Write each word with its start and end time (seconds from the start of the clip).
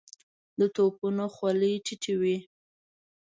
د 0.59 0.61
توپونو 0.75 1.25
خولې 1.35 1.71
ټيټې 1.85 2.13
وې. 2.21 2.37